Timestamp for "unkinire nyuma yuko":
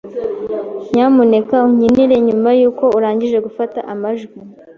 1.67-2.85